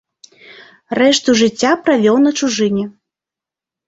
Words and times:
Рэшту 0.99 1.35
жыцця 1.41 1.73
правёў 1.89 2.17
на 2.23 2.31
чужыне. 2.39 2.87